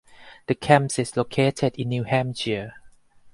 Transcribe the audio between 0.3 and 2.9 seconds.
The camp is located in New Hampshire.